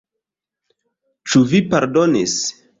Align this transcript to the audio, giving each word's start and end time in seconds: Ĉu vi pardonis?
Ĉu 1.33 1.45
vi 1.53 1.63
pardonis? 1.77 2.39